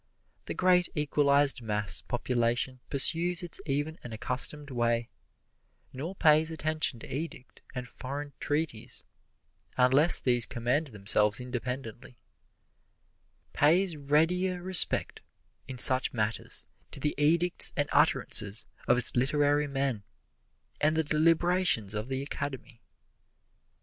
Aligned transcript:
The 0.45 0.55
great 0.55 0.89
equalized 0.95 1.61
mass 1.61 2.01
population 2.01 2.79
pursues 2.89 3.43
its 3.43 3.61
even 3.67 3.99
and 4.03 4.15
accustomed 4.15 4.71
way, 4.71 5.11
nor 5.93 6.15
pays 6.15 6.49
attention 6.49 6.99
to 7.01 7.15
edicts 7.15 7.61
and 7.75 7.87
foreign 7.87 8.33
treaties, 8.39 9.03
unless 9.77 10.19
these 10.19 10.47
commend 10.47 10.87
themselves 10.87 11.39
independently; 11.39 12.17
Pays 13.53 13.95
readier 13.95 14.59
respect, 14.63 15.21
in 15.67 15.77
such 15.77 16.13
matters, 16.13 16.65
to 16.89 16.99
the 16.99 17.13
edicts 17.19 17.71
and 17.77 17.87
utterances 17.91 18.65
of 18.87 18.97
its 18.97 19.15
literary 19.15 19.67
men, 19.67 20.01
and 20.79 20.95
the 20.97 21.03
deliberations 21.03 21.93
of 21.93 22.07
the 22.07 22.23
Academy. 22.23 22.81